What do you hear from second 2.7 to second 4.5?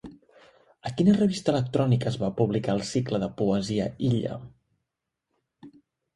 el cicle de poesia Illa?